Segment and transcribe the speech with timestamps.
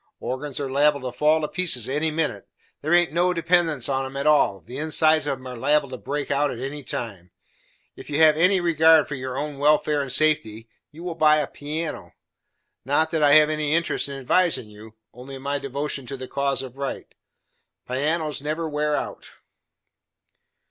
[0.19, 2.47] Organs are liable to fall to pieces any minute.
[2.81, 5.97] There haint no dependence on 'em at all, the insides of 'em are liable to
[5.97, 7.29] break out at any time.
[7.95, 11.45] If you have any regard for your own welfare and safety, you will buy a
[11.45, 12.13] piano.
[12.83, 16.63] Not that I have any interest in advising you, only my devotion to the cause
[16.63, 17.13] of Right;
[17.87, 19.27] pianos never wear out."